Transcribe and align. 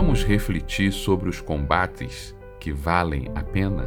Vamos 0.00 0.22
refletir 0.22 0.92
sobre 0.92 1.28
os 1.28 1.40
combates 1.40 2.32
que 2.60 2.70
valem 2.70 3.28
a 3.34 3.42
pena? 3.42 3.84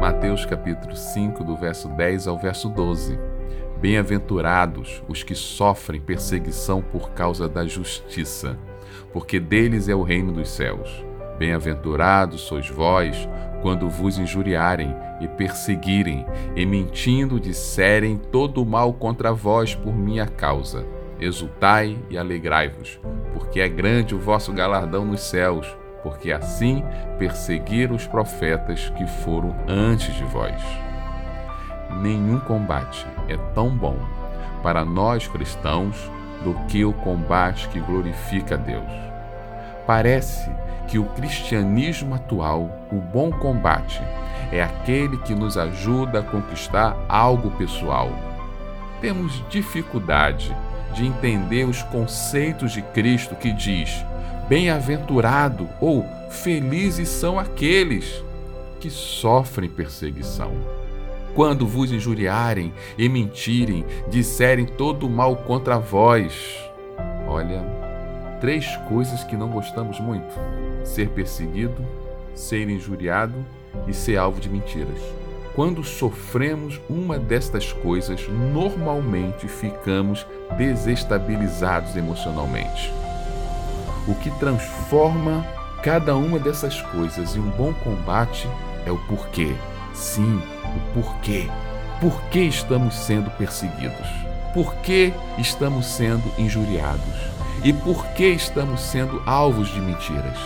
Mateus 0.00 0.46
capítulo 0.46 0.96
5, 0.96 1.44
do 1.44 1.54
verso 1.54 1.90
10 1.90 2.26
ao 2.28 2.38
verso 2.38 2.70
12. 2.70 3.18
Bem-aventurados 3.78 5.04
os 5.06 5.22
que 5.22 5.34
sofrem 5.34 6.00
perseguição 6.00 6.80
por 6.80 7.10
causa 7.10 7.46
da 7.46 7.66
justiça, 7.66 8.58
porque 9.12 9.38
deles 9.38 9.90
é 9.90 9.94
o 9.94 10.02
reino 10.02 10.32
dos 10.32 10.48
céus. 10.48 11.04
Bem-aventurados 11.38 12.40
sois 12.40 12.70
vós 12.70 13.28
quando 13.60 13.86
vos 13.90 14.16
injuriarem 14.16 14.96
e 15.20 15.28
perseguirem, 15.28 16.24
e 16.56 16.64
mentindo 16.64 17.38
disserem 17.38 18.16
todo 18.16 18.62
o 18.62 18.66
mal 18.66 18.94
contra 18.94 19.30
vós 19.30 19.74
por 19.74 19.94
minha 19.94 20.26
causa. 20.26 21.01
Exultai 21.22 21.96
e 22.10 22.18
alegrai-vos, 22.18 22.98
porque 23.32 23.60
é 23.60 23.68
grande 23.68 24.12
o 24.12 24.18
vosso 24.18 24.52
galardão 24.52 25.04
nos 25.04 25.20
céus, 25.20 25.66
porque 26.02 26.32
assim 26.32 26.82
perseguiram 27.16 27.94
os 27.94 28.08
profetas 28.08 28.90
que 28.96 29.06
foram 29.06 29.54
antes 29.68 30.12
de 30.16 30.24
vós. 30.24 30.60
Nenhum 32.00 32.40
combate 32.40 33.06
é 33.28 33.36
tão 33.54 33.70
bom 33.70 33.96
para 34.64 34.84
nós 34.84 35.28
cristãos 35.28 36.10
do 36.42 36.54
que 36.66 36.84
o 36.84 36.92
combate 36.92 37.68
que 37.68 37.78
glorifica 37.78 38.56
a 38.56 38.58
Deus. 38.58 38.90
Parece 39.86 40.50
que 40.88 40.98
o 40.98 41.04
cristianismo 41.04 42.16
atual, 42.16 42.68
o 42.90 42.96
bom 42.96 43.30
combate, 43.30 44.02
é 44.50 44.60
aquele 44.60 45.18
que 45.18 45.36
nos 45.36 45.56
ajuda 45.56 46.18
a 46.18 46.22
conquistar 46.24 46.96
algo 47.08 47.52
pessoal. 47.52 48.10
Temos 49.00 49.44
dificuldade 49.48 50.52
de 50.94 51.06
entender 51.06 51.64
os 51.64 51.82
conceitos 51.82 52.72
de 52.72 52.82
Cristo 52.82 53.34
que 53.34 53.52
diz: 53.52 54.04
bem-aventurado 54.48 55.68
ou 55.80 56.04
felizes 56.30 57.08
são 57.08 57.38
aqueles 57.38 58.22
que 58.80 58.90
sofrem 58.90 59.70
perseguição. 59.70 60.52
Quando 61.34 61.66
vos 61.66 61.90
injuriarem 61.90 62.72
e 62.98 63.08
mentirem, 63.08 63.86
disserem 64.08 64.66
todo 64.66 65.06
o 65.06 65.10
mal 65.10 65.36
contra 65.36 65.78
vós. 65.78 66.34
Olha, 67.26 67.62
três 68.40 68.76
coisas 68.88 69.24
que 69.24 69.36
não 69.36 69.48
gostamos 69.48 69.98
muito: 69.98 70.34
ser 70.84 71.08
perseguido, 71.08 71.86
ser 72.34 72.68
injuriado 72.68 73.34
e 73.86 73.94
ser 73.94 74.18
alvo 74.18 74.40
de 74.40 74.50
mentiras. 74.50 75.21
Quando 75.54 75.84
sofremos 75.84 76.80
uma 76.88 77.18
destas 77.18 77.72
coisas, 77.72 78.26
normalmente 78.28 79.46
ficamos 79.46 80.26
desestabilizados 80.56 81.94
emocionalmente. 81.94 82.90
O 84.08 84.14
que 84.14 84.30
transforma 84.38 85.46
cada 85.82 86.16
uma 86.16 86.38
dessas 86.38 86.80
coisas 86.80 87.36
em 87.36 87.40
um 87.40 87.50
bom 87.50 87.74
combate 87.74 88.48
é 88.86 88.90
o 88.90 88.96
porquê. 89.06 89.54
Sim, 89.92 90.40
o 90.64 90.94
porquê. 90.94 91.48
Por 92.00 92.18
que 92.30 92.40
estamos 92.40 92.94
sendo 92.94 93.30
perseguidos? 93.32 94.08
Por 94.54 94.74
que 94.76 95.12
estamos 95.38 95.84
sendo 95.84 96.24
injuriados? 96.38 97.32
E 97.62 97.74
por 97.74 98.06
que 98.14 98.28
estamos 98.28 98.80
sendo 98.80 99.22
alvos 99.26 99.68
de 99.68 99.80
mentiras? 99.80 100.38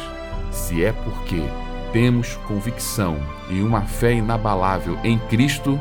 Se 0.50 0.84
é 0.84 0.92
porque 0.92 1.42
temos 1.92 2.36
convicção 2.46 3.18
e 3.48 3.60
uma 3.60 3.82
fé 3.82 4.12
inabalável 4.14 4.98
em 5.04 5.18
Cristo, 5.18 5.78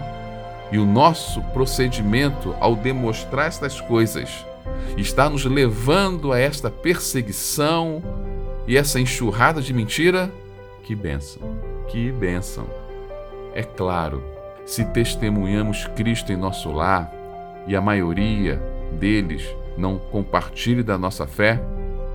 e 0.72 0.78
o 0.78 0.86
nosso 0.86 1.42
procedimento 1.54 2.56
ao 2.60 2.76
demonstrar 2.76 3.48
estas 3.48 3.80
coisas 3.80 4.46
está 4.98 5.30
nos 5.30 5.46
levando 5.46 6.32
a 6.32 6.40
esta 6.40 6.70
perseguição 6.70 8.02
e 8.68 8.78
essa 8.78 9.00
enxurrada 9.00 9.62
de 9.62 9.74
mentira, 9.74 10.32
que 10.84 10.96
bênção, 10.96 11.42
que 11.88 12.12
bênção. 12.12 12.66
É 13.54 13.64
claro, 13.64 14.24
se 14.66 14.84
testemunhamos 14.86 15.86
Cristo 15.96 16.32
em 16.32 16.36
nosso 16.36 16.72
lar 16.72 17.12
e 17.68 17.76
a 17.76 17.82
maioria 17.82 18.62
deles 19.00 19.46
não 19.78 19.98
compartilhe 19.98 20.84
da 20.84 20.98
nossa 20.98 21.28
fé, 21.28 21.62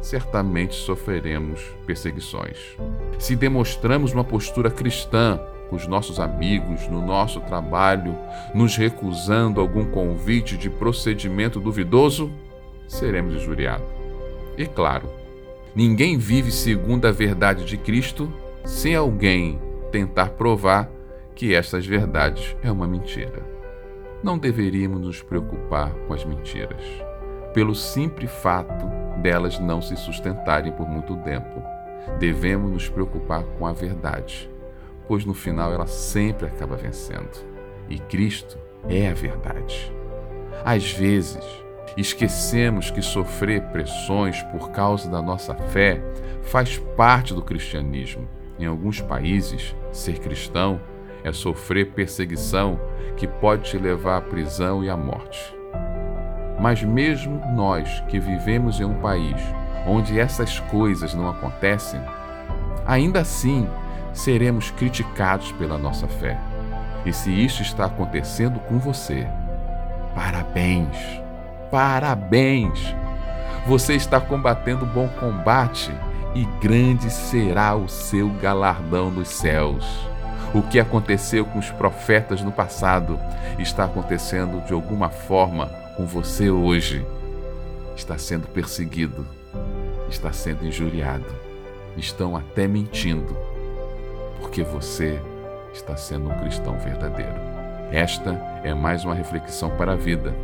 certamente 0.01 0.75
sofreremos 0.75 1.61
perseguições. 1.87 2.77
Se 3.19 3.37
demonstramos 3.37 4.13
uma 4.13 4.25
postura 4.25 4.71
cristã 4.71 5.41
com 5.69 5.77
os 5.77 5.87
nossos 5.87 6.19
amigos, 6.19 6.89
no 6.89 7.01
nosso 7.01 7.41
trabalho, 7.43 8.17
nos 8.55 8.77
recusando 8.77 9.61
algum 9.61 9.85
convite 9.85 10.57
de 10.57 10.69
procedimento 10.69 11.61
duvidoso, 11.61 12.31
seremos 12.89 13.35
injuriados. 13.35 13.87
E 14.59 14.67
claro, 14.67 15.09
ninguém 15.75 16.19
vive 16.19 16.51
segundo 16.51 17.07
a 17.07 17.13
verdade 17.13 17.65
de 17.65 17.77
Cristo 17.77 18.33
sem 18.65 18.95
alguém 18.95 19.61
tentar 19.93 20.31
provar 20.31 20.91
que 21.35 21.55
estas 21.55 21.87
verdades 21.87 22.57
é 22.63 22.71
uma 22.71 22.87
mentira. 22.87 23.49
Não 24.23 24.37
deveríamos 24.37 25.01
nos 25.01 25.23
preocupar 25.23 25.93
com 26.07 26.13
as 26.13 26.25
mentiras 26.25 26.83
pelo 27.55 27.75
simples 27.75 28.31
fato 28.31 29.00
delas 29.21 29.59
não 29.59 29.81
se 29.81 29.97
sustentarem 29.97 30.73
por 30.73 30.89
muito 30.89 31.17
tempo. 31.19 31.63
Devemos 32.19 32.71
nos 32.71 32.89
preocupar 32.89 33.45
com 33.59 33.67
a 33.67 33.73
verdade, 33.73 34.51
pois 35.07 35.25
no 35.25 35.35
final 35.35 35.73
ela 35.73 35.87
sempre 35.87 36.47
acaba 36.47 36.77
vencendo. 36.77 37.45
E 37.89 37.99
Cristo 37.99 38.59
é 38.89 39.09
a 39.09 39.15
verdade. 39.15 39.93
Às 40.65 40.93
vezes, 40.93 41.45
esquecemos 41.97 42.91
que 42.91 43.03
sofrer 43.03 43.63
pressões 43.69 44.43
por 44.45 44.71
causa 44.71 45.11
da 45.11 45.21
nossa 45.21 45.55
fé 45.55 46.03
faz 46.43 46.79
parte 46.97 47.35
do 47.35 47.43
cristianismo. 47.43 48.29
Em 48.59 48.67
alguns 48.67 49.01
países, 49.01 49.75
ser 49.93 50.19
cristão 50.19 50.81
é 51.25 51.33
sofrer 51.33 51.93
perseguição 51.93 52.79
que 53.17 53.27
pode 53.27 53.71
te 53.71 53.79
levar 53.79 54.19
à 54.19 54.21
prisão 54.21 54.85
e 54.85 54.89
à 54.89 54.97
morte. 54.97 55.60
Mas 56.61 56.83
mesmo 56.83 57.41
nós 57.55 58.05
que 58.07 58.21
vivemos 58.21 58.79
em 58.81 58.85
um 58.85 59.01
país 59.01 59.41
onde 59.87 60.21
essas 60.21 60.61
coisas 60.61 61.15
não 61.15 61.27
acontecem, 61.27 61.99
ainda 62.87 63.21
assim 63.21 63.67
seremos 64.13 64.71
criticados 64.71 65.53
pela 65.53 65.79
nossa 65.79 66.07
fé. 66.07 66.39
E 67.07 67.15
se 67.15 67.31
isso 67.33 67.63
está 67.63 67.87
acontecendo 67.87 68.61
com 68.61 68.79
você, 68.79 69.27
parabéns! 70.15 70.97
Parabéns! 71.71 72.95
Você 73.67 73.95
está 73.95 74.21
combatendo 74.21 74.85
bom 74.85 75.09
combate 75.09 75.91
e 76.35 76.45
grande 76.61 77.11
será 77.11 77.75
o 77.75 77.89
seu 77.89 78.29
galardão 78.29 79.11
nos 79.11 79.29
céus. 79.29 80.10
O 80.53 80.63
que 80.63 80.81
aconteceu 80.81 81.45
com 81.45 81.61
os 81.61 81.71
profetas 81.71 82.43
no 82.43 82.51
passado 82.51 83.19
está 83.59 83.85
acontecendo 83.85 84.65
de 84.67 84.73
alguma 84.73 85.09
forma 85.09 85.67
com 85.97 86.05
você 86.05 86.51
hoje 86.51 87.07
está 87.95 88.19
sendo 88.19 88.49
perseguido, 88.49 89.27
está 90.09 90.33
sendo 90.33 90.67
injuriado, 90.67 91.27
estão 91.97 92.37
até 92.37 92.67
mentindo, 92.67 93.37
porque 94.41 94.65
você 94.65 95.21
está 95.73 95.97
sendo 95.97 96.29
um 96.29 96.39
cristão 96.41 96.77
verdadeiro. 96.79 97.39
Esta 97.93 98.33
é 98.65 98.75
mais 98.75 99.05
uma 99.05 99.15
reflexão 99.15 99.71
para 99.77 99.93
a 99.93 99.97
vida, 99.97 100.35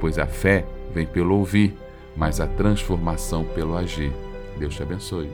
pois 0.00 0.18
a 0.18 0.26
fé 0.26 0.64
vem 0.92 1.06
pelo 1.06 1.38
ouvir, 1.38 1.76
mas 2.14 2.40
a 2.40 2.46
transformação 2.46 3.44
pelo 3.44 3.76
agir. 3.76 4.12
Deus 4.58 4.74
te 4.74 4.82
abençoe. 4.82 5.30